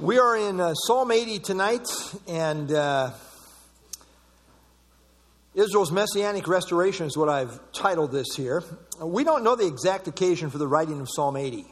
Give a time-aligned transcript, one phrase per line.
[0.00, 1.86] We are in uh, Psalm 80 tonight,
[2.26, 3.10] and uh,
[5.54, 8.64] Israel's Messianic Restoration is what I've titled this here.
[8.98, 11.66] We don't know the exact occasion for the writing of Psalm 80,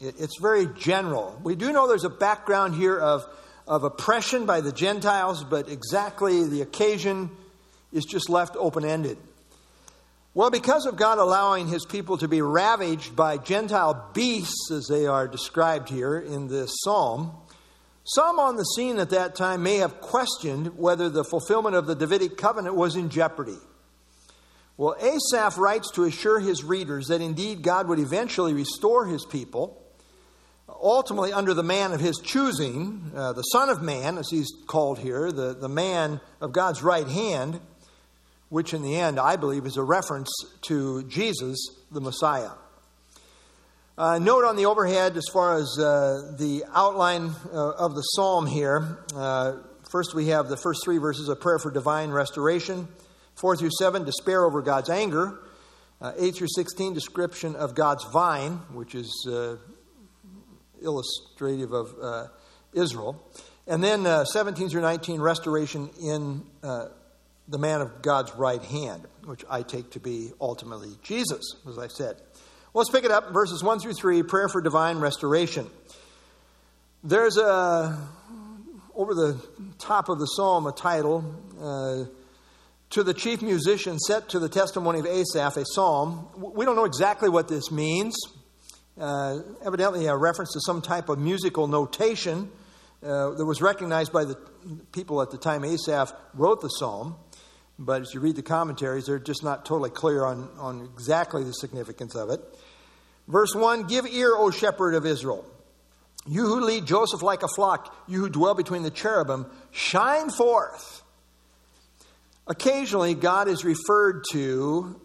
[0.00, 1.38] it, it's very general.
[1.44, 3.26] We do know there's a background here of,
[3.68, 7.28] of oppression by the Gentiles, but exactly the occasion
[7.92, 9.18] is just left open ended.
[10.32, 15.06] Well, because of God allowing his people to be ravaged by Gentile beasts, as they
[15.06, 17.36] are described here in this psalm,
[18.04, 21.94] some on the scene at that time may have questioned whether the fulfillment of the
[21.94, 23.56] Davidic covenant was in jeopardy.
[24.76, 29.80] Well, Asaph writes to assure his readers that indeed God would eventually restore his people,
[30.68, 34.98] ultimately under the man of his choosing, uh, the Son of Man, as he's called
[34.98, 37.60] here, the, the man of God's right hand,
[38.50, 40.30] which in the end I believe is a reference
[40.62, 41.56] to Jesus,
[41.90, 42.50] the Messiah.
[43.96, 48.44] Uh, note on the overhead, as far as uh, the outline uh, of the psalm
[48.44, 48.98] here.
[49.14, 49.52] Uh,
[49.88, 52.88] first, we have the first three verses a prayer for divine restoration.
[53.36, 55.38] Four through seven, despair over God's anger.
[56.00, 59.58] Uh, eight through 16, description of God's vine, which is uh,
[60.82, 62.30] illustrative of
[62.72, 63.24] Israel.
[63.68, 69.62] And then 17 through 19, restoration in the man of God's right hand, which I
[69.62, 72.16] take to be ultimately Jesus, as I said.
[72.76, 75.70] Let's pick it up, verses 1 through 3, prayer for divine restoration.
[77.04, 77.96] There's a,
[78.96, 79.40] over the
[79.78, 81.24] top of the psalm, a title,
[81.60, 82.10] uh,
[82.90, 86.26] to the chief musician set to the testimony of Asaph, a psalm.
[86.36, 88.16] We don't know exactly what this means.
[89.00, 92.50] Uh, evidently, a reference to some type of musical notation
[93.04, 94.36] uh, that was recognized by the
[94.90, 97.14] people at the time Asaph wrote the psalm.
[97.78, 101.52] But as you read the commentaries, they're just not totally clear on, on exactly the
[101.52, 102.40] significance of it.
[103.28, 105.44] Verse 1 Give ear, O shepherd of Israel.
[106.26, 111.02] You who lead Joseph like a flock, you who dwell between the cherubim, shine forth.
[112.46, 115.00] Occasionally, God is referred to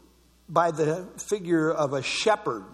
[0.47, 2.66] by the figure of a shepherd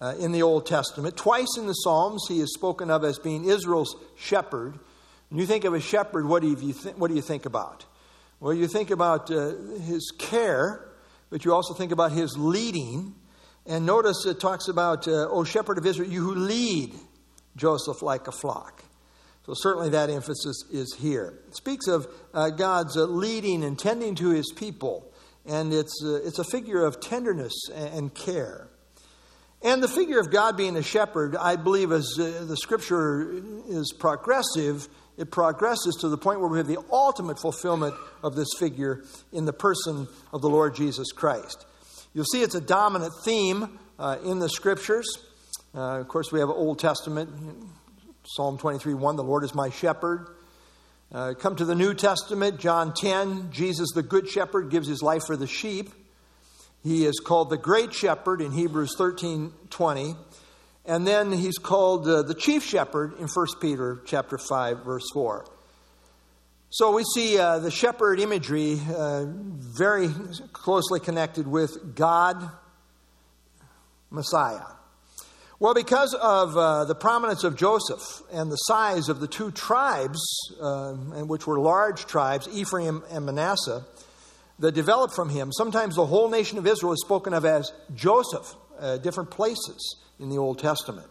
[0.00, 1.16] uh, in the Old Testament.
[1.16, 4.78] Twice in the Psalms, he is spoken of as being Israel's shepherd.
[5.28, 7.84] When you think of a shepherd, what do you, th- what do you think about?
[8.40, 9.52] Well, you think about uh,
[9.82, 10.88] his care,
[11.28, 13.14] but you also think about his leading.
[13.66, 16.94] And notice it talks about, uh, O shepherd of Israel, you who lead
[17.56, 18.82] Joseph like a flock.
[19.46, 21.40] So certainly that emphasis is here.
[21.48, 25.12] It speaks of uh, God's uh, leading and tending to his people.
[25.46, 28.68] And it's, uh, it's a figure of tenderness and care.
[29.62, 33.92] And the figure of God being a shepherd, I believe, as uh, the scripture is
[33.98, 34.88] progressive,
[35.18, 39.44] it progresses to the point where we have the ultimate fulfillment of this figure in
[39.44, 41.66] the person of the Lord Jesus Christ.
[42.12, 45.06] You'll see it's a dominant theme uh, in the scriptures.
[45.72, 47.30] Uh, of course, we have Old Testament,
[48.26, 50.26] Psalm 23 1, the Lord is my shepherd.
[51.12, 55.22] Uh, come to the New Testament, John 10, Jesus, the Good Shepherd, gives his life
[55.24, 55.90] for the sheep.
[56.82, 60.16] He is called the Great Shepherd in Hebrews 13 20.
[60.86, 65.44] And then he's called uh, the chief shepherd in 1 Peter chapter 5 verse 4.
[66.72, 70.08] So we see uh, the shepherd imagery uh, very
[70.52, 72.48] closely connected with God,
[74.08, 74.62] Messiah.
[75.58, 80.20] Well, because of uh, the prominence of Joseph and the size of the two tribes,
[80.62, 80.92] uh,
[81.24, 83.84] which were large tribes, Ephraim and Manasseh,
[84.60, 88.54] that developed from him, sometimes the whole nation of Israel is spoken of as Joseph,
[88.78, 91.08] uh, different places in the Old Testament.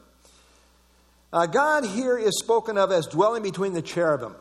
[1.33, 4.35] Uh, God here is spoken of as dwelling between the cherubim.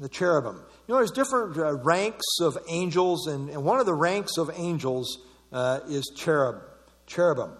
[0.00, 0.56] The cherubim.
[0.86, 4.50] You know, there's different uh, ranks of angels, and, and, one of the ranks of
[4.54, 5.18] angels
[5.52, 6.62] uh, is cherub,
[7.06, 7.52] cherubim.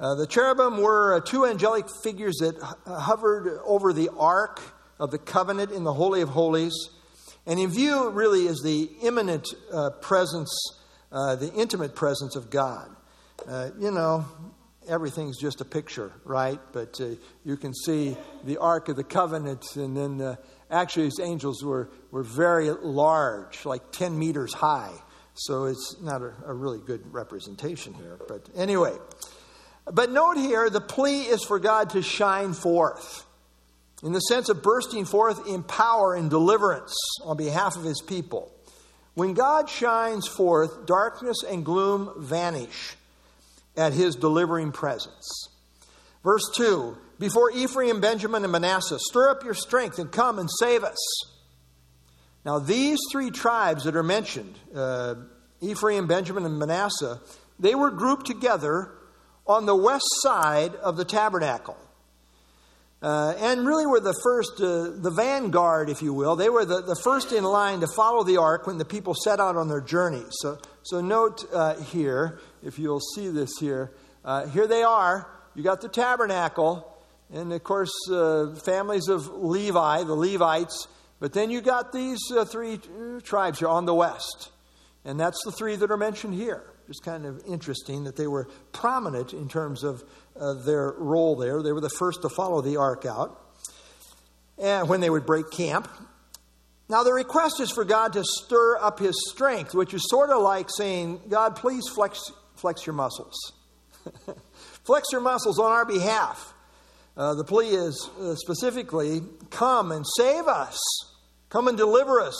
[0.00, 2.56] Uh, the cherubim were uh, two angelic figures that
[2.86, 4.60] hovered over the ark
[4.98, 6.74] of the covenant in the Holy of Holies.
[7.46, 10.50] And in view, really, is the imminent uh, presence,
[11.10, 12.88] the intimate presence of God.
[13.78, 14.24] you know,
[14.88, 16.58] everything's just a picture, right?
[16.72, 17.10] But uh,
[17.44, 20.36] you can see the Ark of the Covenant, and then uh,
[20.74, 24.92] actually these angels were, were very large, like 10 meters high.
[25.34, 28.18] So it's not a, a really good representation here.
[28.28, 28.92] But anyway,
[29.90, 33.24] but note here the plea is for God to shine forth
[34.02, 36.94] in the sense of bursting forth in power and deliverance
[37.24, 38.52] on behalf of his people.
[39.14, 42.96] When God shines forth, darkness and gloom vanish
[43.76, 45.48] at his delivering presence.
[46.24, 50.82] Verse 2 Before Ephraim, Benjamin, and Manasseh, stir up your strength and come and save
[50.82, 50.98] us.
[52.44, 55.14] Now, these three tribes that are mentioned, uh,
[55.60, 57.20] Ephraim, Benjamin, and Manasseh,
[57.58, 58.90] they were grouped together
[59.46, 61.76] on the west side of the tabernacle.
[63.02, 66.36] uh, and really were the first, uh, the vanguard, if you will.
[66.36, 69.40] They were the, the first in line to follow the ark when the people set
[69.40, 70.24] out on their journey.
[70.30, 73.92] So, so note uh, here, if you'll see this here,
[74.24, 75.28] uh, here they are.
[75.54, 76.86] You got the tabernacle,
[77.32, 80.88] and of course, uh, families of Levi, the Levites.
[81.20, 82.78] But then you got these uh, three
[83.22, 84.50] tribes here on the west.
[85.04, 86.64] And that's the three that are mentioned here.
[86.86, 90.02] Just kind of interesting that they were prominent in terms of
[90.38, 91.62] uh, their role there.
[91.62, 93.40] They were the first to follow the ark out
[94.58, 95.88] and when they would break camp.
[96.88, 100.42] Now, the request is for God to stir up his strength, which is sort of
[100.42, 102.20] like saying, God, please flex,
[102.56, 103.52] flex your muscles.
[104.84, 106.54] flex your muscles on our behalf.
[107.16, 110.78] Uh, the plea is uh, specifically, come and save us.
[111.48, 112.36] Come and deliver us.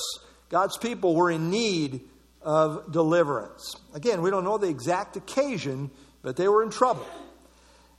[0.48, 2.00] God's people were in need
[2.42, 3.74] of deliverance.
[3.94, 5.90] Again, we don't know the exact occasion,
[6.22, 7.06] but they were in trouble.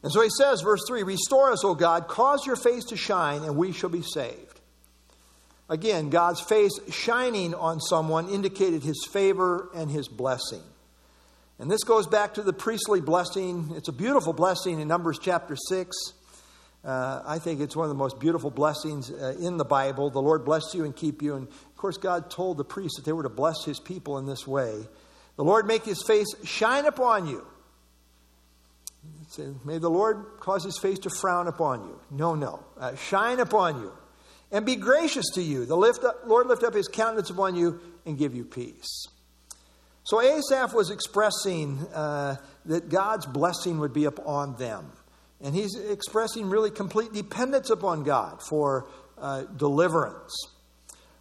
[0.04, 3.44] And so he says, verse 3 Restore us, O God, cause your face to shine,
[3.44, 4.60] and we shall be saved.
[5.68, 10.62] Again, God's face shining on someone indicated his favor and his blessing.
[11.58, 13.72] And this goes back to the priestly blessing.
[13.76, 15.96] It's a beautiful blessing in Numbers chapter 6.
[16.84, 20.10] Uh, I think it's one of the most beautiful blessings uh, in the Bible.
[20.10, 21.36] The Lord bless you and keep you.
[21.36, 24.26] And of course, God told the priests that they were to bless his people in
[24.26, 24.88] this way.
[25.38, 27.46] The Lord make his face shine upon you
[29.66, 32.00] May the Lord cause his face to frown upon you.
[32.12, 32.64] No, no.
[32.78, 33.92] Uh, shine upon you
[34.52, 35.66] and be gracious to you.
[35.66, 39.08] The lift up, Lord lift up his countenance upon you and give you peace.
[40.06, 42.36] So Asaph was expressing uh,
[42.66, 44.92] that God's blessing would be upon them.
[45.42, 48.88] And he's expressing really complete dependence upon God for
[49.18, 50.32] uh, deliverance.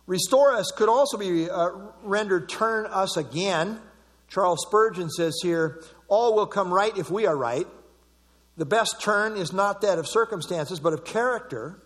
[0.07, 1.71] Restore us could also be uh,
[2.03, 3.81] rendered turn us again.
[4.29, 7.67] Charles Spurgeon says here, all will come right if we are right.
[8.59, 11.83] The best turn is not that of circumstances, but of character.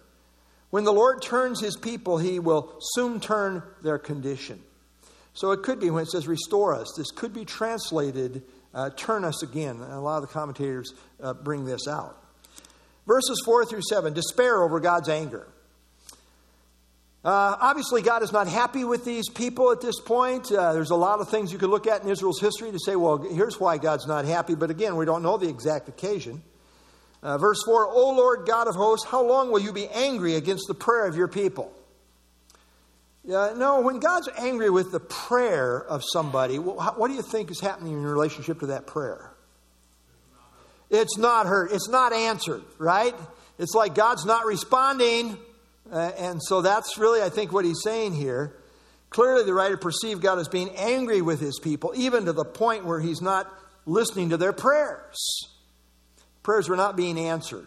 [0.70, 4.60] When the Lord turns his people, he will soon turn their condition.
[5.38, 8.42] So it could be when it says restore us, this could be translated
[8.74, 9.80] uh, turn us again.
[9.80, 10.92] And a lot of the commentators
[11.22, 12.20] uh, bring this out.
[13.06, 15.46] Verses 4 through 7 despair over God's anger.
[17.24, 20.50] Uh, obviously, God is not happy with these people at this point.
[20.50, 22.96] Uh, there's a lot of things you could look at in Israel's history to say,
[22.96, 24.56] well, here's why God's not happy.
[24.56, 26.42] But again, we don't know the exact occasion.
[27.22, 30.66] Uh, verse 4 O Lord God of hosts, how long will you be angry against
[30.66, 31.72] the prayer of your people?
[33.28, 37.50] Uh, no, when God's angry with the prayer of somebody, what, what do you think
[37.50, 39.32] is happening in relationship to that prayer?
[40.88, 43.14] It's not heard, it's not answered, right?
[43.58, 45.36] It's like God's not responding.
[45.92, 48.56] Uh, and so that's really, I think, what he's saying here.
[49.10, 52.86] Clearly, the writer perceived God as being angry with his people, even to the point
[52.86, 53.52] where he's not
[53.84, 55.48] listening to their prayers
[56.48, 57.66] prayers were not being answered.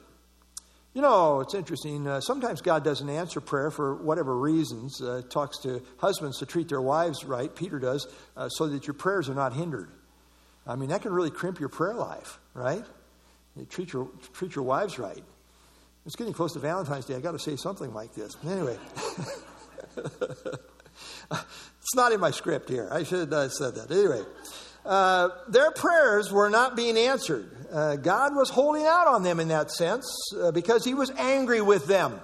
[0.94, 2.06] You know, it's interesting.
[2.06, 5.02] Uh, sometimes God doesn't answer prayer for whatever reasons.
[5.02, 8.94] Uh, talks to husbands to treat their wives right, Peter does, uh, so that your
[8.94, 9.90] prayers are not hindered.
[10.68, 12.84] I mean, that can really crimp your prayer life, right?
[13.56, 15.24] You treat your, treat your wives right.
[16.06, 17.16] It's getting close to Valentine's Day.
[17.16, 18.36] i got to say something like this.
[18.46, 18.78] Anyway,
[19.98, 22.90] it's not in my script here.
[22.92, 23.92] I should have said that.
[23.92, 24.24] Anyway,
[24.86, 27.50] uh, their prayers were not being answered.
[27.72, 30.06] Uh, God was holding out on them in that sense
[30.40, 32.20] uh, because he was angry with them.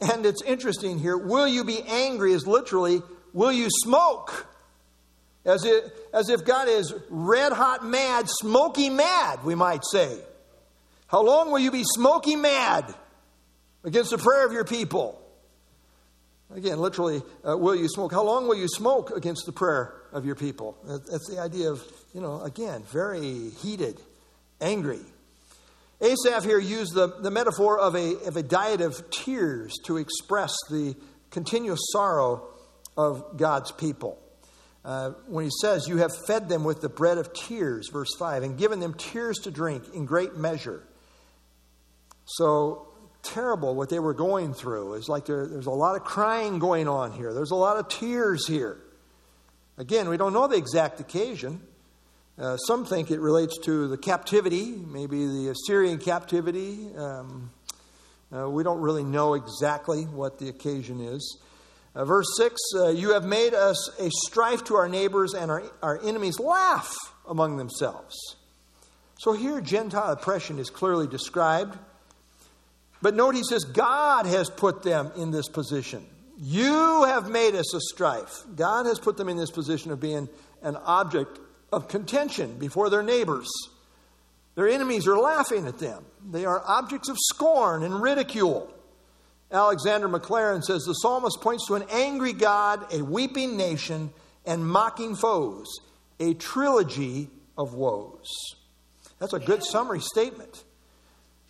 [0.00, 1.16] And it's interesting here.
[1.16, 4.46] Will you be angry is literally, will you smoke?
[5.44, 10.18] As if, as if God is red hot mad, smoky mad, we might say.
[11.06, 12.92] How long will you be smoky mad
[13.84, 15.22] against the prayer of your people?
[16.54, 18.12] Again, literally, uh, will you smoke?
[18.12, 20.76] How long will you smoke against the prayer of your people?
[20.84, 21.82] That's the idea of,
[22.14, 24.00] you know, again, very heated,
[24.60, 25.00] angry.
[26.00, 30.54] Asaph here used the, the metaphor of a, of a diet of tears to express
[30.70, 30.94] the
[31.30, 32.48] continuous sorrow
[32.96, 34.18] of God's people.
[34.84, 38.42] Uh, when he says, You have fed them with the bread of tears, verse 5,
[38.42, 40.82] and given them tears to drink in great measure.
[42.24, 42.88] So
[43.22, 44.94] terrible what they were going through.
[44.94, 47.88] It's like there, there's a lot of crying going on here, there's a lot of
[47.88, 48.78] tears here.
[49.78, 51.60] Again, we don't know the exact occasion.
[52.38, 56.88] Uh, some think it relates to the captivity, maybe the Assyrian captivity.
[56.96, 57.50] Um,
[58.34, 61.38] uh, we don't really know exactly what the occasion is.
[61.94, 65.62] Uh, verse 6 uh, You have made us a strife to our neighbors, and our,
[65.82, 66.94] our enemies laugh
[67.28, 68.14] among themselves.
[69.18, 71.78] So here, Gentile oppression is clearly described.
[73.02, 76.06] But note he says, God has put them in this position.
[76.38, 78.44] You have made us a strife.
[78.54, 80.28] God has put them in this position of being
[80.62, 81.38] an object
[81.72, 83.48] of contention before their neighbors.
[84.54, 86.04] Their enemies are laughing at them.
[86.30, 88.72] They are objects of scorn and ridicule.
[89.50, 94.10] Alexander Maclaren says the psalmist points to an angry God, a weeping nation,
[94.44, 95.66] and mocking foes,
[96.18, 98.26] a trilogy of woes.
[99.18, 100.64] That's a good summary statement.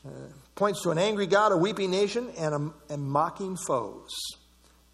[0.07, 0.11] Uh,
[0.55, 4.11] points to an angry God, a weeping nation, and, a, and mocking foes.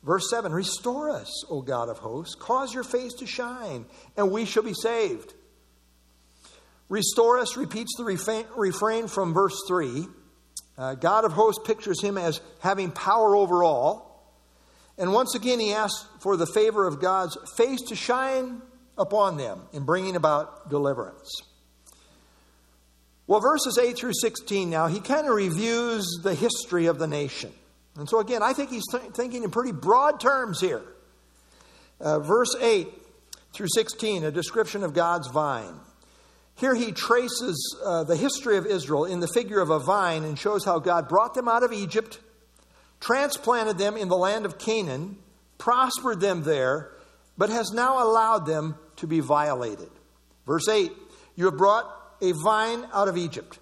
[0.02, 4.44] Verse 7 Restore us, O God of hosts, cause your face to shine, and we
[4.44, 5.34] shall be saved.
[6.88, 10.06] Restore us repeats the refrain from verse 3.
[10.76, 14.34] Uh, God of hosts pictures him as having power over all.
[14.98, 18.60] And once again, he asks for the favor of God's face to shine
[18.98, 21.30] upon them in bringing about deliverance.
[23.26, 27.52] Well, verses 8 through 16 now, he kind of reviews the history of the nation.
[27.96, 30.82] And so, again, I think he's th- thinking in pretty broad terms here.
[32.00, 32.88] Uh, verse 8
[33.52, 35.74] through 16, a description of God's vine.
[36.56, 40.38] Here he traces uh, the history of Israel in the figure of a vine and
[40.38, 42.18] shows how God brought them out of Egypt,
[43.00, 45.16] transplanted them in the land of Canaan,
[45.58, 46.92] prospered them there,
[47.38, 49.90] but has now allowed them to be violated.
[50.46, 50.92] Verse 8
[51.36, 51.86] You have brought
[52.20, 53.58] a vine out of Egypt,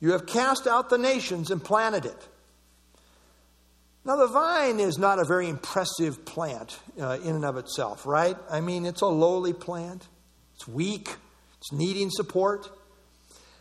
[0.00, 2.28] you have cast out the nations and planted it.
[4.04, 8.36] Now, the vine is not a very impressive plant uh, in and of itself, right?
[8.50, 10.06] I mean, it's a lowly plant,
[10.54, 11.08] it's weak.
[11.60, 12.70] It's needing support.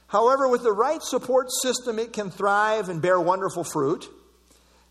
[0.07, 4.07] However, with the right support system, it can thrive and bear wonderful fruit.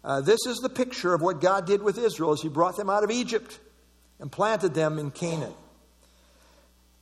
[0.05, 2.91] Uh, this is the picture of what God did with Israel as He brought them
[2.91, 3.59] out of Egypt
[4.21, 5.55] and planted them in Canaan.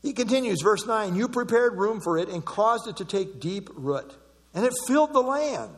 [0.00, 3.68] He continues, verse 9 You prepared room for it and caused it to take deep
[3.74, 4.14] root,
[4.54, 5.74] and it filled the land.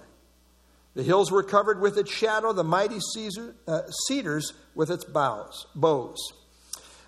[0.99, 2.99] The hills were covered with its shadow, the mighty
[3.69, 6.19] uh, cedars with its boughs, bows.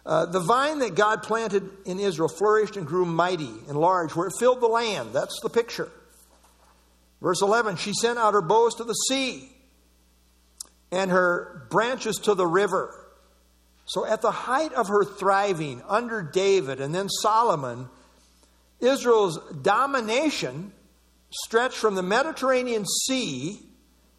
[0.07, 4.29] Uh, the vine that God planted in Israel flourished and grew mighty and large, where
[4.29, 5.13] it filled the land.
[5.13, 5.91] That's the picture.
[7.21, 9.51] Verse 11 She sent out her boughs to the sea
[10.93, 12.95] and her branches to the river.
[13.87, 17.89] So, at the height of her thriving under David and then Solomon,
[18.79, 20.75] Israel's domination
[21.33, 23.67] stretched from the Mediterranean Sea,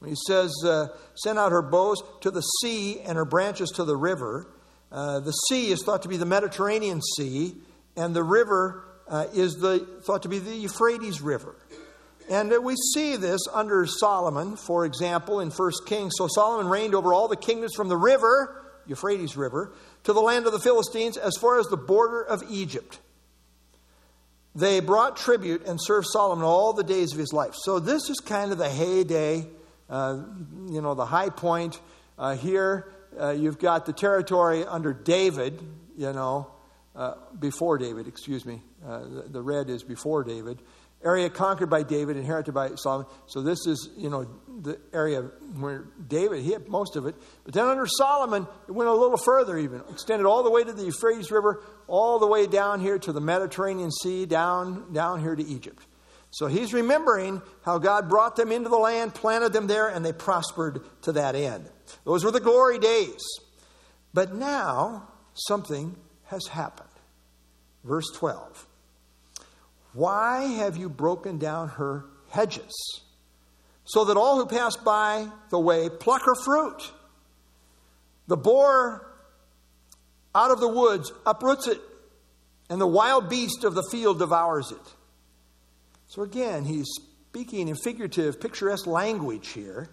[0.05, 3.95] he says, uh, sent out her bows to the sea and her branches to the
[3.95, 4.47] river.
[4.91, 7.55] Uh, the sea is thought to be the Mediterranean Sea,
[7.95, 11.55] and the river uh, is the, thought to be the Euphrates River.
[12.29, 16.13] And uh, we see this under Solomon, for example, in 1 Kings.
[16.17, 20.45] So Solomon reigned over all the kingdoms from the river, Euphrates River, to the land
[20.45, 22.99] of the Philistines as far as the border of Egypt.
[24.55, 27.53] They brought tribute and served Solomon all the days of his life.
[27.63, 29.47] So this is kind of the heyday,
[29.91, 30.23] uh,
[30.71, 31.79] you know, the high point
[32.17, 35.61] uh, here uh, you've got the territory under David,
[35.97, 36.49] you know,
[36.95, 38.61] uh, before David, excuse me.
[38.85, 40.59] Uh, the, the, red is before David.
[41.03, 43.07] Area conquered by David, inherited by Solomon.
[43.27, 44.27] So this is, you know,
[44.61, 45.21] the area
[45.59, 47.15] where David, hit most of it.
[47.43, 49.81] But then under Solomon, it went a little further even.
[49.89, 53.21] Extended all the way to the Euphrates River, all the way down here to the
[53.21, 55.85] Mediterranean Sea, down, down here to Egypt.
[56.31, 60.13] So he's remembering how God brought them into the land, planted them there, and they
[60.13, 61.69] prospered to that end.
[62.05, 63.19] Those were the glory days.
[64.13, 65.95] But now something
[66.25, 66.87] has happened.
[67.83, 68.65] Verse 12
[69.93, 73.01] Why have you broken down her hedges,
[73.83, 76.91] so that all who pass by the way pluck her fruit?
[78.27, 79.05] The boar
[80.33, 81.81] out of the woods uproots it,
[82.69, 84.95] and the wild beast of the field devours it.
[86.11, 86.89] So again, he's
[87.29, 89.87] speaking in figurative, picturesque language here.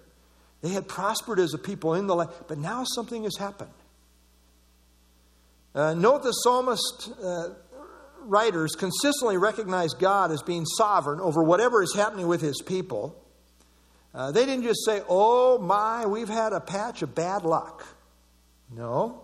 [0.62, 3.70] They had prospered as a people in the land, but now something has happened.
[5.76, 7.50] Uh, note the psalmist uh,
[8.22, 13.14] writers consistently recognize God as being sovereign over whatever is happening with his people.
[14.12, 17.86] Uh, they didn't just say, oh my, we've had a patch of bad luck.
[18.74, 19.22] No.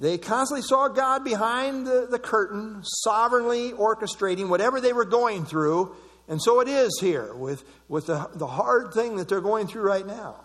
[0.00, 5.94] They constantly saw God behind the, the curtain, sovereignly orchestrating whatever they were going through
[6.28, 9.82] and so it is here with, with the, the hard thing that they're going through
[9.82, 10.36] right now.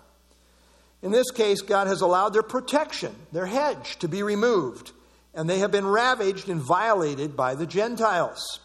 [1.01, 4.91] In this case, God has allowed their protection, their hedge, to be removed,
[5.33, 8.59] and they have been ravaged and violated by the Gentiles.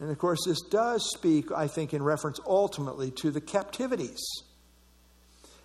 [0.00, 4.20] And of course, this does speak, I think, in reference ultimately to the captivities.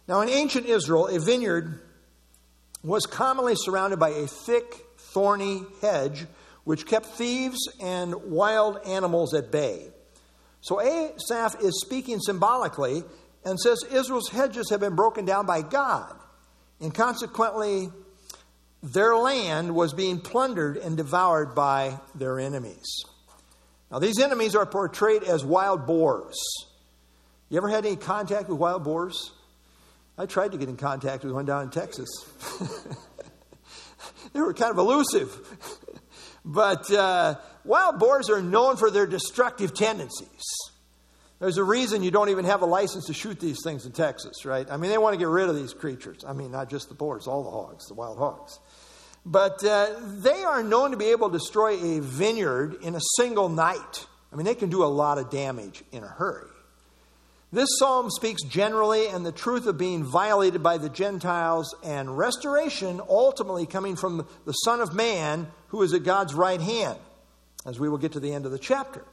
[0.07, 1.81] Now, in ancient Israel, a vineyard
[2.83, 6.25] was commonly surrounded by a thick, thorny hedge
[6.65, 9.87] which kept thieves and wild animals at bay.
[10.65, 13.03] So Asaph is speaking symbolically
[13.43, 16.15] and says Israel's hedges have been broken down by God,
[16.81, 17.91] and consequently,
[18.81, 23.03] their land was being plundered and devoured by their enemies.
[23.91, 26.35] Now, these enemies are portrayed as wild boars.
[27.49, 29.33] You ever had any contact with wild boars?
[30.17, 32.09] I tried to get in contact with one down in Texas.
[34.33, 35.31] they were kind of elusive.
[36.45, 40.43] but uh, wild boars are known for their destructive tendencies.
[41.39, 44.45] There's a reason you don't even have a license to shoot these things in Texas,
[44.45, 44.65] right?
[44.69, 46.23] I mean, they want to get rid of these creatures.
[46.25, 48.59] I mean, not just the boars, all the hogs, the wild hogs.
[49.25, 49.89] But uh,
[50.21, 54.05] they are known to be able to destroy a vineyard in a single night.
[54.31, 56.47] I mean, they can do a lot of damage in a hurry.
[57.51, 63.01] This psalm speaks generally and the truth of being violated by the Gentiles and restoration
[63.07, 66.99] ultimately coming from the Son of Man who is at God's right hand,
[67.65, 69.03] as we will get to the end of the chapter.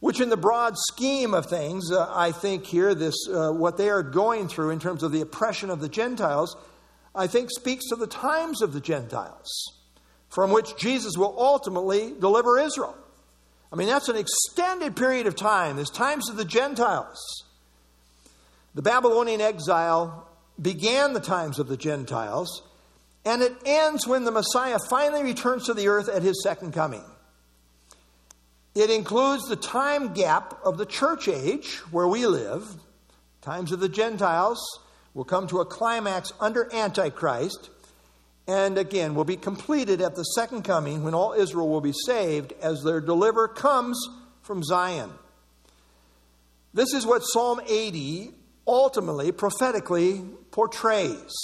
[0.00, 3.90] Which, in the broad scheme of things, uh, I think here, this, uh, what they
[3.90, 6.56] are going through in terms of the oppression of the Gentiles,
[7.14, 9.50] I think speaks to the times of the Gentiles,
[10.28, 12.96] from which Jesus will ultimately deliver Israel.
[13.72, 15.76] I mean, that's an extended period of time.
[15.76, 17.44] There's times of the Gentiles.
[18.74, 20.28] The Babylonian exile
[20.60, 22.62] began the times of the Gentiles,
[23.24, 27.02] and it ends when the Messiah finally returns to the earth at his second coming.
[28.78, 32.64] It includes the time gap of the church age where we live,
[33.40, 34.60] times of the Gentiles,
[35.14, 37.70] will come to a climax under Antichrist,
[38.46, 42.52] and again will be completed at the second coming when all Israel will be saved
[42.62, 44.00] as their deliverer comes
[44.42, 45.10] from Zion.
[46.72, 48.30] This is what Psalm 80
[48.64, 51.34] ultimately, prophetically portrays.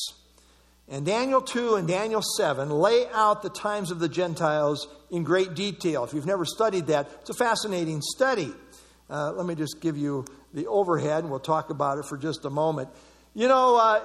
[0.89, 5.55] And Daniel 2 and Daniel 7 lay out the times of the Gentiles in great
[5.55, 6.05] detail.
[6.05, 8.53] If you've never studied that, it's a fascinating study.
[9.09, 12.45] Uh, let me just give you the overhead, and we'll talk about it for just
[12.45, 12.91] a moment.
[13.35, 14.01] You know, uh,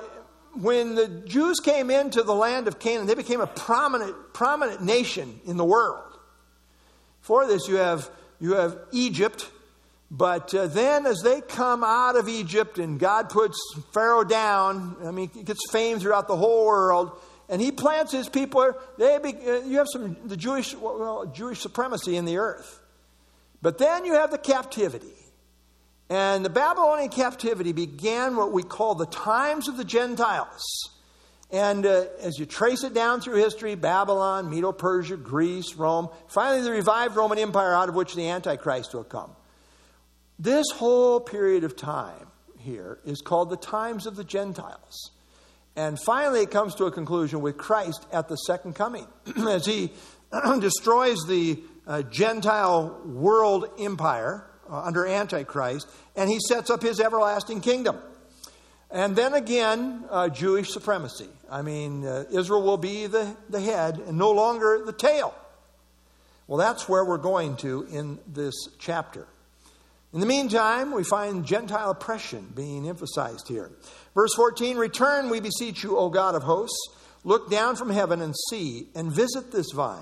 [0.53, 5.39] when the Jews came into the land of Canaan, they became a prominent, prominent nation
[5.45, 6.17] in the world.
[7.21, 8.09] For this, you have,
[8.39, 9.49] you have Egypt,
[10.11, 13.59] but uh, then, as they come out of Egypt and God puts
[13.93, 17.11] Pharaoh down, I mean, he gets fame throughout the whole world,
[17.47, 18.73] and he plants his people.
[18.97, 22.79] They be, uh, you have some the Jewish well, Jewish supremacy in the earth,
[23.61, 25.13] but then you have the captivity,
[26.09, 30.89] and the Babylonian captivity began what we call the times of the Gentiles.
[31.51, 36.61] And uh, as you trace it down through history, Babylon, Medo Persia, Greece, Rome, finally
[36.61, 39.31] the revived Roman Empire out of which the Antichrist will come.
[40.39, 45.11] This whole period of time here is called the times of the Gentiles.
[45.75, 49.05] And finally, it comes to a conclusion with Christ at the second coming
[49.49, 49.91] as he
[50.59, 57.59] destroys the uh, Gentile world empire uh, under Antichrist and he sets up his everlasting
[57.59, 57.97] kingdom.
[58.91, 61.29] And then again, uh, Jewish supremacy.
[61.51, 65.33] I mean, uh, Israel will be the, the head and no longer the tail.
[66.47, 69.27] Well, that's where we're going to in this chapter.
[70.13, 73.71] In the meantime, we find Gentile oppression being emphasized here.
[74.15, 76.95] Verse 14 Return, we beseech you, O God of hosts.
[77.23, 80.01] Look down from heaven and see, and visit this vine.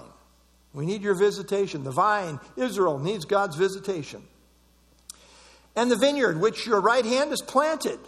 [0.73, 1.83] We need your visitation.
[1.83, 4.23] The vine, Israel, needs God's visitation.
[5.75, 7.99] And the vineyard which your right hand has planted,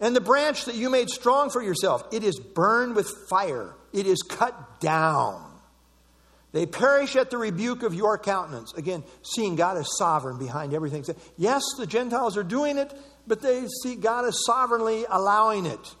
[0.00, 4.06] and the branch that you made strong for yourself, it is burned with fire, it
[4.06, 5.53] is cut down.
[6.54, 8.72] They perish at the rebuke of your countenance.
[8.74, 11.04] Again, seeing God as sovereign behind everything.
[11.36, 12.94] Yes, the Gentiles are doing it,
[13.26, 15.94] but they see God as sovereignly allowing it.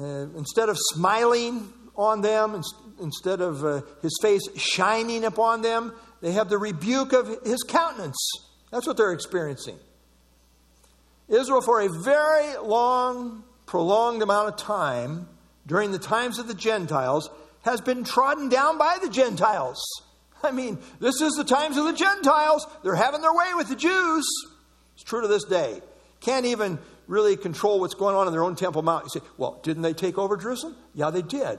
[0.00, 2.62] Uh, instead of smiling on them,
[2.98, 8.16] instead of uh, his face shining upon them, they have the rebuke of his countenance.
[8.70, 9.78] That's what they're experiencing.
[11.28, 15.28] Israel, for a very long, prolonged amount of time,
[15.66, 17.30] during the times of the Gentiles,
[17.62, 19.82] has been trodden down by the Gentiles.
[20.42, 22.66] I mean, this is the times of the Gentiles.
[22.82, 24.26] They're having their way with the Jews.
[24.94, 25.80] It's true to this day.
[26.20, 29.04] Can't even really control what's going on in their own Temple Mount.
[29.04, 30.76] You say, well, didn't they take over Jerusalem?
[30.94, 31.58] Yeah, they did.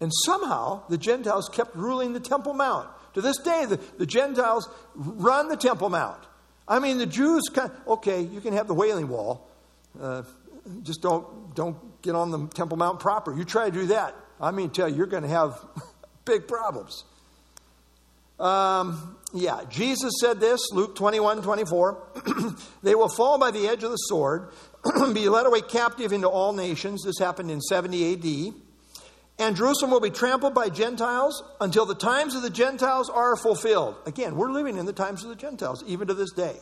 [0.00, 2.88] And somehow the Gentiles kept ruling the Temple Mount.
[3.14, 6.22] To this day, the, the Gentiles run the Temple Mount.
[6.66, 9.48] I mean, the Jews, kind of, okay, you can have the Wailing Wall.
[10.00, 10.22] Uh,
[10.82, 13.36] just don't, don't get on the Temple Mount proper.
[13.36, 14.14] You try to do that.
[14.42, 15.58] I mean, tell you, you're going to have
[16.24, 17.04] big problems.
[18.40, 22.02] Um, yeah, Jesus said this, Luke 21 24.
[22.82, 24.48] they will fall by the edge of the sword,
[25.14, 27.04] be led away captive into all nations.
[27.04, 28.54] This happened in 70 AD.
[29.38, 33.96] And Jerusalem will be trampled by Gentiles until the times of the Gentiles are fulfilled.
[34.06, 36.56] Again, we're living in the times of the Gentiles, even to this day.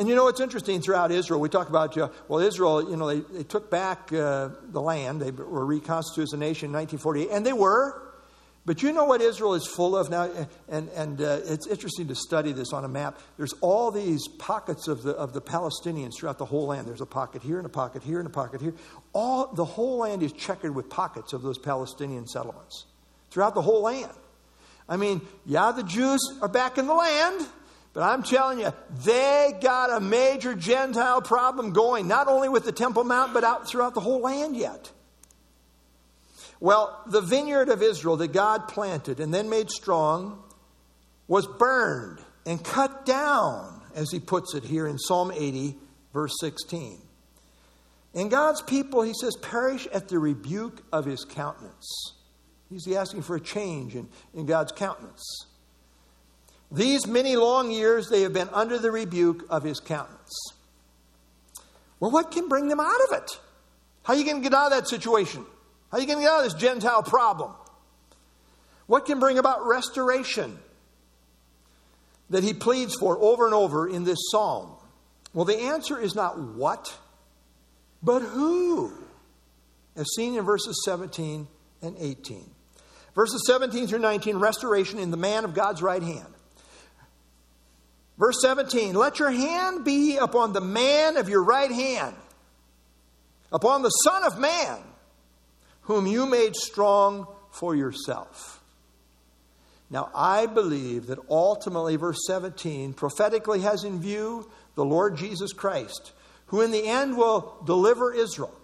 [0.00, 1.40] And you know, what's interesting throughout Israel.
[1.40, 5.20] We talk about, uh, well, Israel, you know, they, they took back uh, the land.
[5.20, 8.00] They were reconstituted as a nation in 1948, and they were.
[8.64, 10.30] But you know what Israel is full of now?
[10.70, 13.18] And, and uh, it's interesting to study this on a map.
[13.36, 16.88] There's all these pockets of the, of the Palestinians throughout the whole land.
[16.88, 18.72] There's a pocket here and a pocket here and a pocket here.
[19.12, 22.86] All, the whole land is checkered with pockets of those Palestinian settlements
[23.30, 24.12] throughout the whole land.
[24.88, 27.46] I mean, yeah, the Jews are back in the land,
[27.92, 28.72] but I'm telling you,
[29.04, 33.68] they got a major Gentile problem going, not only with the Temple Mount, but out
[33.68, 34.90] throughout the whole land yet.
[36.60, 40.42] Well, the vineyard of Israel that God planted and then made strong
[41.26, 45.76] was burned and cut down, as he puts it here in Psalm 80,
[46.12, 46.98] verse 16.
[48.14, 52.14] And God's people, he says, perish at the rebuke of his countenance.
[52.68, 55.46] He's asking for a change in, in God's countenance.
[56.72, 60.52] These many long years, they have been under the rebuke of his countenance.
[61.98, 63.38] Well, what can bring them out of it?
[64.04, 65.44] How are you going to get out of that situation?
[65.90, 67.52] How are you going to get out of this Gentile problem?
[68.86, 70.58] What can bring about restoration
[72.30, 74.70] that he pleads for over and over in this psalm?
[75.34, 76.96] Well, the answer is not what,
[78.02, 78.92] but who,
[79.96, 81.46] as seen in verses 17
[81.82, 82.50] and 18.
[83.14, 86.32] Verses 17 through 19, restoration in the man of God's right hand.
[88.20, 92.14] Verse 17, let your hand be upon the man of your right hand,
[93.50, 94.78] upon the Son of Man
[95.90, 98.62] whom you made strong for yourself.
[99.90, 106.12] Now, I believe that ultimately, verse 17 prophetically has in view the Lord Jesus Christ,
[106.46, 108.54] who in the end will deliver Israel,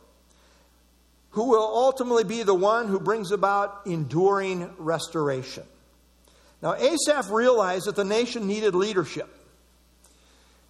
[1.30, 5.64] who will ultimately be the one who brings about enduring restoration.
[6.62, 9.28] Now, Asaph realized that the nation needed leadership,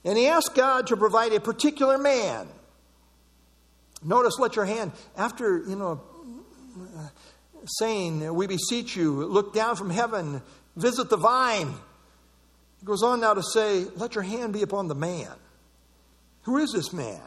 [0.06, 2.46] and he asked God to provide a particular man.
[4.04, 6.00] Notice, let your hand, after, you know,
[7.66, 10.42] saying, We beseech you, look down from heaven,
[10.76, 11.74] visit the vine.
[12.78, 15.32] He goes on now to say, Let your hand be upon the man.
[16.42, 17.20] Who is this man?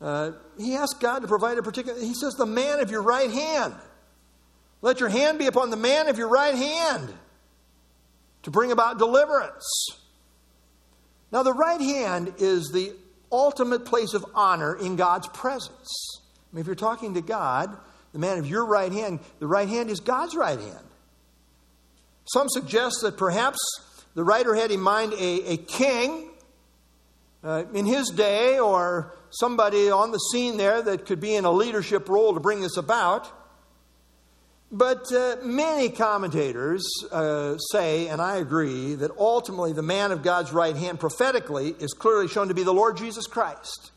[0.00, 3.30] Uh, he asked God to provide a particular, he says, the man of your right
[3.30, 3.74] hand.
[4.80, 7.12] Let your hand be upon the man of your right hand
[8.44, 9.64] to bring about deliverance.
[11.32, 12.92] Now, the right hand is the
[13.32, 16.20] ultimate place of honor in God's presence.
[16.52, 17.76] I mean, if you're talking to God,
[18.12, 20.86] the man of your right hand, the right hand is God's right hand.
[22.26, 23.58] Some suggest that perhaps
[24.14, 26.30] the writer had in mind a, a king
[27.44, 31.50] uh, in his day or somebody on the scene there that could be in a
[31.50, 33.30] leadership role to bring this about.
[34.72, 40.52] But uh, many commentators uh, say, and I agree, that ultimately the man of God's
[40.52, 43.92] right hand prophetically is clearly shown to be the Lord Jesus Christ,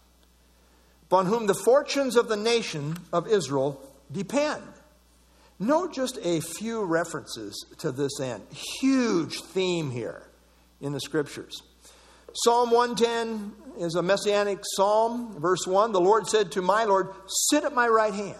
[1.07, 4.61] upon whom the fortunes of the nation of Israel depend.
[5.57, 8.43] Note just a few references to this end.
[8.79, 10.23] Huge theme here
[10.79, 11.61] in the scriptures.
[12.33, 15.35] Psalm 110 is a messianic psalm.
[15.39, 17.09] Verse 1 The Lord said to my Lord,
[17.49, 18.37] Sit at my right hand.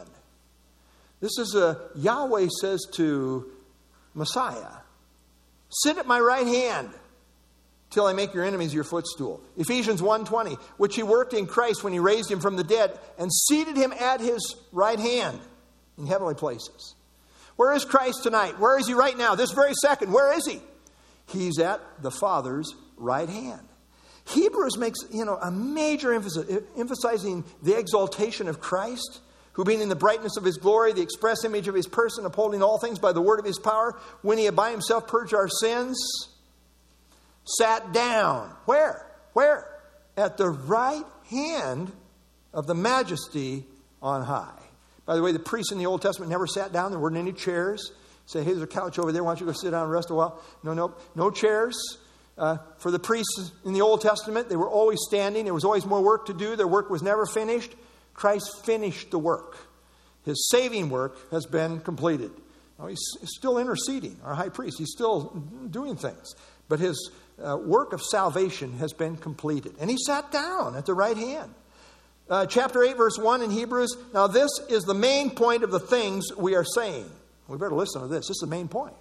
[1.19, 3.51] This is a Yahweh says to
[4.13, 4.77] Messiah,
[5.69, 6.89] Sit at my right hand
[7.89, 9.41] till I make your enemies your footstool.
[9.57, 13.31] Ephesians 1:20, which he worked in Christ when he raised him from the dead and
[13.31, 15.39] seated him at his right hand
[15.97, 16.95] in heavenly places.
[17.55, 18.59] Where is Christ tonight?
[18.59, 19.35] Where is he right now?
[19.35, 20.61] This very second, where is he?
[21.27, 23.67] He's at the Father's right hand.
[24.25, 29.19] Hebrews makes, you know, a major emphasis, emphasizing the exaltation of Christ,
[29.59, 32.63] who being in the brightness of his glory, the express image of his person, upholding
[32.63, 35.49] all things by the word of his power, when he had by himself purged our
[35.49, 35.99] sins,
[37.43, 38.55] sat down.
[38.63, 39.05] Where?
[39.33, 39.69] Where?
[40.15, 41.91] At the right hand
[42.53, 43.65] of the majesty
[44.01, 44.61] on high.
[45.05, 46.91] By the way, the priests in the Old Testament never sat down.
[46.91, 47.91] There weren't any chairs.
[48.27, 49.25] Say, hey, there's a couch over there.
[49.25, 50.41] Why don't you go sit down and rest a while?
[50.63, 51.97] No, no, no chairs.
[52.37, 55.43] Uh, for the priests in the Old Testament, they were always standing.
[55.43, 56.55] There was always more work to do.
[56.55, 57.75] Their work was never finished.
[58.19, 59.55] Christ finished the work.
[60.25, 62.31] His saving work has been completed.
[62.77, 64.77] Now, he's still interceding, our high priest.
[64.77, 66.35] He's still doing things.
[66.67, 69.75] But his uh, work of salvation has been completed.
[69.79, 71.53] And he sat down at the right hand
[72.29, 73.95] uh, chapter 8, verse 1 in Hebrews.
[74.13, 77.09] Now, this is the main point of the things we are saying.
[77.47, 78.27] We better listen to this.
[78.27, 78.95] This is the main point.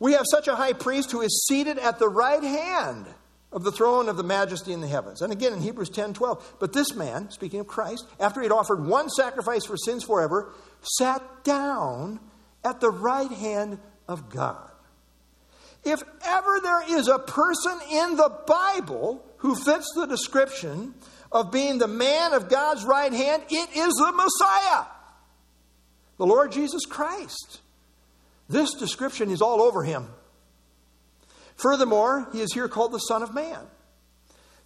[0.00, 3.06] We have such a high priest who is seated at the right hand
[3.52, 5.22] of the throne of the majesty in the heavens.
[5.22, 6.56] And again in Hebrews 10 12.
[6.60, 10.52] But this man, speaking of Christ, after he had offered one sacrifice for sins forever,
[10.82, 12.20] sat down
[12.64, 14.70] at the right hand of God.
[15.84, 20.94] If ever there is a person in the Bible who fits the description
[21.32, 24.84] of being the man of God's right hand, it is the Messiah,
[26.18, 27.60] the Lord Jesus Christ.
[28.48, 30.08] This description is all over him.
[31.60, 33.58] Furthermore, he is here called the Son of Man.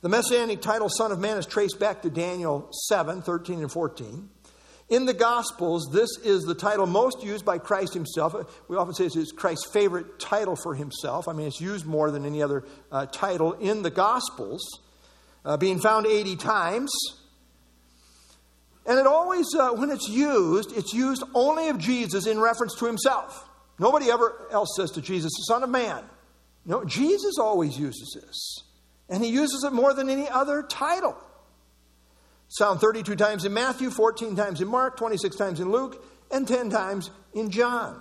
[0.00, 4.28] The messianic title Son of Man is traced back to Daniel 7 13 and 14.
[4.90, 8.34] In the Gospels, this is the title most used by Christ himself.
[8.68, 11.26] We often say it's Christ's favorite title for himself.
[11.26, 14.62] I mean, it's used more than any other uh, title in the Gospels,
[15.44, 16.92] uh, being found 80 times.
[18.86, 22.84] And it always, uh, when it's used, it's used only of Jesus in reference to
[22.84, 23.48] himself.
[23.78, 26.04] Nobody ever else says to Jesus, Son of Man.
[26.66, 28.64] No, Jesus always uses this.
[29.08, 31.16] And he uses it more than any other title.
[32.58, 36.70] Found 32 times in Matthew, 14 times in Mark, 26 times in Luke, and 10
[36.70, 38.00] times in John.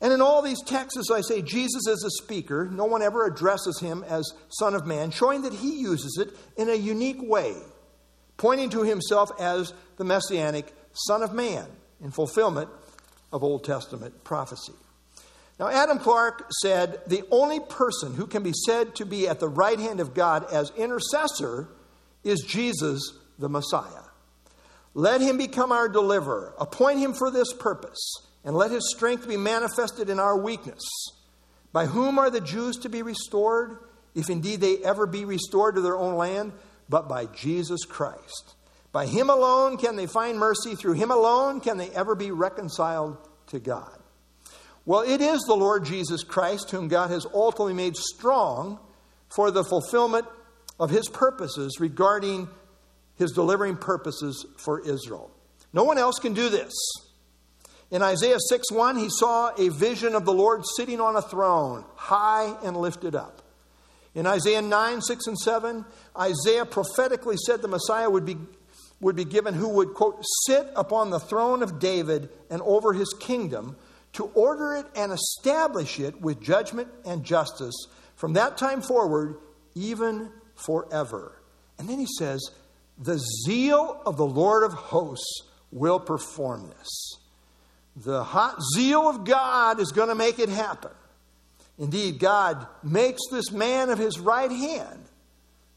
[0.00, 2.68] And in all these texts, I say, Jesus is a speaker.
[2.70, 6.68] No one ever addresses him as Son of Man, showing that he uses it in
[6.68, 7.54] a unique way,
[8.36, 11.66] pointing to himself as the Messianic Son of Man
[12.00, 12.70] in fulfillment
[13.32, 14.72] of Old Testament prophecy.
[15.58, 19.48] Now, Adam Clarke said the only person who can be said to be at the
[19.48, 21.68] right hand of God as intercessor
[22.22, 24.04] is Jesus the Messiah.
[24.94, 26.54] Let him become our deliverer.
[26.58, 27.98] Appoint him for this purpose,
[28.44, 30.82] and let his strength be manifested in our weakness.
[31.72, 33.78] By whom are the Jews to be restored,
[34.14, 36.52] if indeed they ever be restored to their own land?
[36.88, 38.54] But by Jesus Christ.
[38.92, 40.74] By him alone can they find mercy.
[40.74, 43.18] Through him alone can they ever be reconciled
[43.48, 43.97] to God.
[44.88, 48.78] Well, it is the Lord Jesus Christ whom God has ultimately made strong
[49.28, 50.24] for the fulfillment
[50.80, 52.48] of his purposes regarding
[53.16, 55.30] his delivering purposes for Israel.
[55.74, 56.72] No one else can do this.
[57.90, 61.84] In Isaiah 6 1, he saw a vision of the Lord sitting on a throne,
[61.94, 63.42] high and lifted up.
[64.14, 65.84] In Isaiah 9, 6, and 7,
[66.18, 68.38] Isaiah prophetically said the Messiah would be,
[69.02, 73.14] would be given who would, quote, sit upon the throne of David and over his
[73.20, 73.76] kingdom
[74.18, 79.36] to order it and establish it with judgment and justice from that time forward,
[79.76, 81.40] even forever.
[81.78, 82.50] And then he says,
[82.98, 87.14] The zeal of the Lord of hosts will perform this.
[87.94, 90.90] The hot zeal of God is going to make it happen.
[91.78, 95.04] Indeed, God makes this man of his right hand,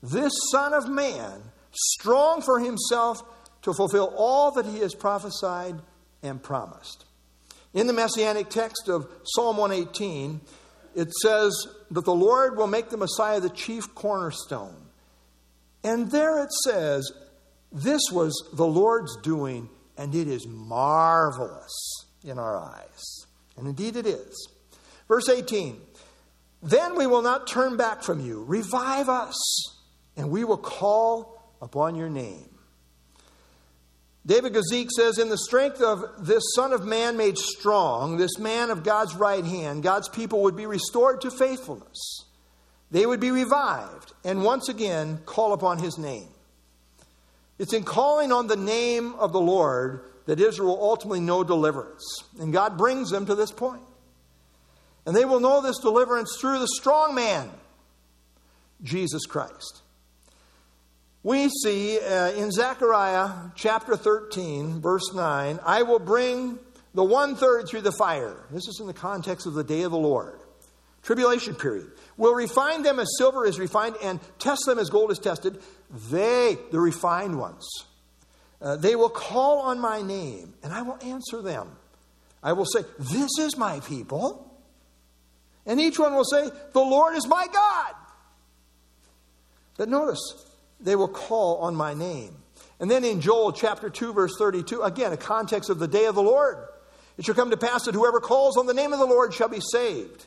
[0.01, 3.21] this Son of Man, strong for himself
[3.61, 5.79] to fulfill all that he has prophesied
[6.23, 7.05] and promised.
[7.73, 10.41] In the messianic text of Psalm 118,
[10.95, 11.53] it says
[11.91, 14.75] that the Lord will make the Messiah the chief cornerstone.
[15.83, 17.11] And there it says,
[17.71, 23.25] This was the Lord's doing, and it is marvelous in our eyes.
[23.57, 24.49] And indeed it is.
[25.07, 25.79] Verse 18
[26.61, 28.43] Then we will not turn back from you.
[28.43, 29.35] Revive us,
[30.17, 32.50] and we will call upon your name.
[34.25, 38.69] David Guzik says, In the strength of this Son of Man made strong, this man
[38.69, 42.25] of God's right hand, God's people would be restored to faithfulness.
[42.91, 46.27] They would be revived and once again call upon his name.
[47.57, 52.23] It's in calling on the name of the Lord that Israel ultimately know deliverance.
[52.39, 53.81] And God brings them to this point.
[55.05, 57.49] And they will know this deliverance through the strong man,
[58.83, 59.81] Jesus Christ.
[61.23, 66.57] We see uh, in Zechariah chapter 13, verse 9, I will bring
[66.95, 68.35] the one third through the fire.
[68.49, 70.39] This is in the context of the day of the Lord.
[71.03, 71.91] Tribulation period.
[72.17, 75.59] Will refine them as silver is refined and test them as gold is tested.
[76.09, 77.67] They, the refined ones,
[78.61, 81.69] uh, they will call on my name and I will answer them.
[82.43, 84.47] I will say, This is my people.
[85.65, 87.93] And each one will say, The Lord is my God.
[89.77, 90.50] But notice,
[90.83, 92.35] they will call on my name.
[92.79, 96.15] And then in Joel chapter 2, verse 32, again, a context of the day of
[96.15, 96.57] the Lord.
[97.17, 99.49] It shall come to pass that whoever calls on the name of the Lord shall
[99.49, 100.25] be saved.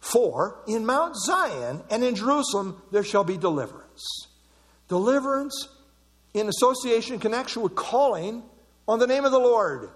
[0.00, 4.28] For in Mount Zion and in Jerusalem there shall be deliverance.
[4.88, 5.68] Deliverance
[6.34, 8.42] in association, connection with calling
[8.86, 9.88] on the name of the Lord,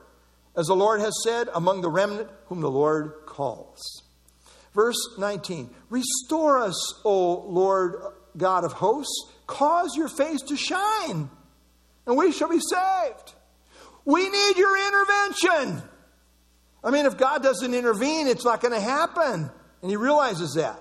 [0.57, 4.02] as the Lord has said, among the remnant whom the Lord calls.
[4.74, 7.96] Verse 19 Restore us, O Lord
[8.37, 11.31] God of hosts Cause your face to shine,
[12.07, 13.33] and we shall be saved.
[14.05, 15.83] We need your intervention.
[16.85, 19.51] I mean, if God doesn't intervene, it's not going to happen.
[19.81, 20.79] And he realizes that.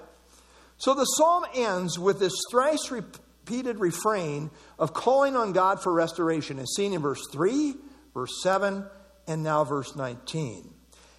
[0.77, 6.59] So the psalm ends with this thrice repeated refrain of calling on God for restoration,
[6.59, 7.73] as seen in verse 3,
[8.13, 8.85] verse 7,
[9.27, 10.73] and now verse 19.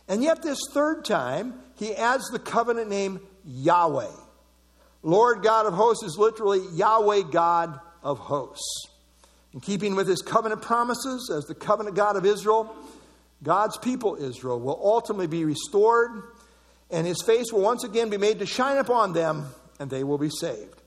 [0.06, 4.27] And yet, this third time, he adds the covenant name Yahweh.
[5.08, 8.88] Lord God of hosts is literally Yahweh God of hosts.
[9.54, 12.76] In keeping with his covenant promises as the covenant God of Israel,
[13.42, 16.24] God's people, Israel, will ultimately be restored,
[16.90, 19.46] and his face will once again be made to shine upon them,
[19.80, 20.82] and they will be saved.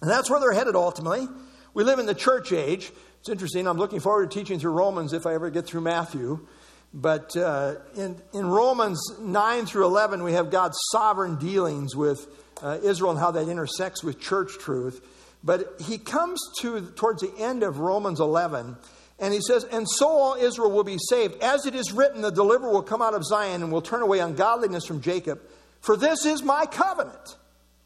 [0.00, 1.28] And that's where they're headed ultimately.
[1.74, 2.90] We live in the church age.
[3.20, 3.68] It's interesting.
[3.68, 6.46] I'm looking forward to teaching through Romans if I ever get through Matthew.
[6.94, 12.26] But uh, in, in Romans 9 through 11, we have God's sovereign dealings with
[12.62, 15.00] uh, Israel and how that intersects with church truth.
[15.42, 18.76] But he comes to towards the end of Romans 11,
[19.18, 21.42] and he says, And so all Israel will be saved.
[21.42, 24.20] As it is written, the deliverer will come out of Zion and will turn away
[24.20, 25.40] ungodliness from Jacob.
[25.80, 27.36] For this is my covenant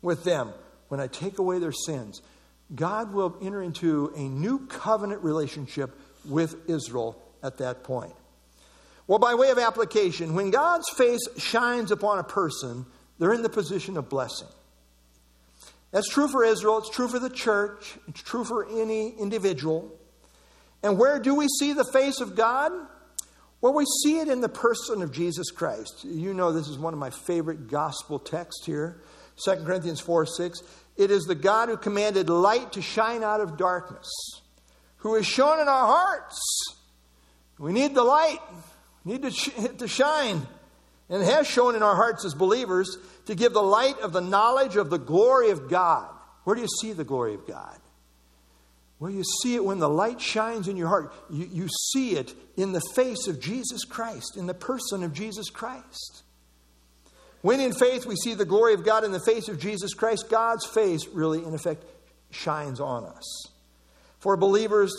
[0.03, 0.53] with them
[0.89, 2.21] when I take away their sins.
[2.75, 5.97] God will enter into a new covenant relationship
[6.29, 8.13] with Israel at that point.
[9.07, 12.87] Well, by way of application, when God's face shines upon a person,
[13.19, 14.49] they're in the position of blessing.
[15.93, 19.93] That's true for Israel, it's true for the church, it's true for any individual.
[20.83, 22.73] And where do we see the face of God?
[23.61, 26.05] Well, we see it in the person of Jesus Christ.
[26.05, 29.01] You know, this is one of my favorite gospel texts here
[29.45, 30.61] 2 Corinthians 4 6.
[30.97, 34.09] It is the God who commanded light to shine out of darkness,
[34.99, 36.41] who is shown in our hearts.
[37.59, 38.41] We need the light,
[39.07, 40.47] need to, sh- to shine,
[41.09, 44.77] and has shone in our hearts as believers to give the light of the knowledge
[44.77, 46.11] of the glory of God.
[46.45, 47.79] Where do you see the glory of God?
[48.99, 51.13] Well, you see it when the light shines in your heart.
[51.31, 55.51] You, you see it in the face of Jesus Christ, in the person of Jesus
[55.51, 56.23] Christ.
[57.43, 60.31] When in faith we see the glory of God in the face of Jesus Christ,
[60.31, 61.85] God's face really, in effect,
[62.31, 63.47] shines on us.
[64.19, 64.93] For believers,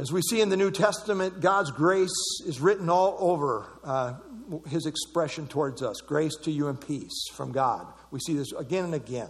[0.00, 2.08] as we see in the New Testament, God's grace
[2.46, 4.14] is written all over uh,
[4.66, 7.86] his expression towards us grace to you and peace from God.
[8.10, 9.28] We see this again and again.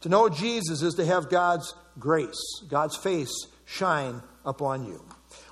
[0.00, 2.34] To know Jesus is to have God's grace,
[2.68, 3.30] God's face
[3.64, 5.04] shine upon you.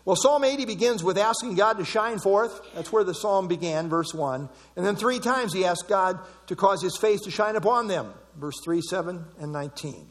[0.04, 2.60] Well, Psalm 80 begins with asking God to shine forth.
[2.74, 4.48] That's where the psalm began, verse 1.
[4.74, 8.12] And then three times he asked God to cause his face to shine upon them,
[8.36, 10.08] verse 3, 7, and 19.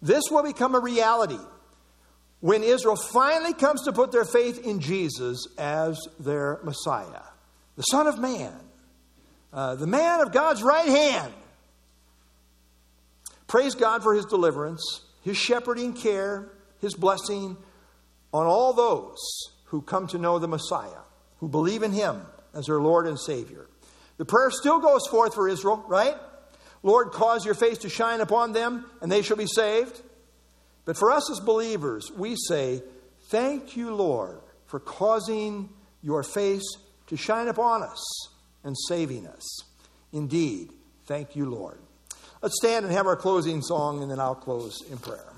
[0.00, 1.38] This will become a reality
[2.40, 7.22] when Israel finally comes to put their faith in Jesus as their Messiah,
[7.76, 8.52] the Son of Man,
[9.52, 11.32] uh, the man of God's right hand.
[13.46, 17.56] Praise God for his deliverance, his shepherding care, his blessing
[18.32, 19.18] on all those
[19.66, 21.02] who come to know the Messiah,
[21.38, 22.22] who believe in him
[22.54, 23.66] as their Lord and Savior.
[24.18, 26.16] The prayer still goes forth for Israel, right?
[26.82, 30.00] Lord, cause your face to shine upon them, and they shall be saved.
[30.86, 32.82] But for us as believers, we say,
[33.28, 35.68] Thank you, Lord, for causing
[36.00, 36.62] your face
[37.08, 38.28] to shine upon us
[38.64, 39.60] and saving us.
[40.12, 40.70] Indeed,
[41.06, 41.78] thank you, Lord.
[42.40, 45.35] Let's stand and have our closing song, and then I'll close in prayer.